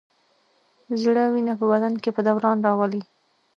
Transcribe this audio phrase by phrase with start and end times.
[1.01, 3.01] زړه وینه په بدن کې په دوران راولي.